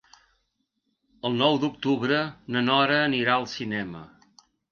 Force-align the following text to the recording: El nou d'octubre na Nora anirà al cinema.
El 1.29 1.35
nou 1.41 1.59
d'octubre 1.65 2.23
na 2.55 2.65
Nora 2.71 2.97
anirà 3.11 3.35
al 3.37 3.49
cinema. 3.55 4.05